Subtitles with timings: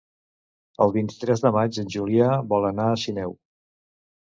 [0.85, 3.41] El vint-i-tres de maig en Julià vol anar a Sineu.